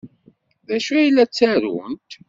[0.67, 2.11] D acu ay la ttarunt?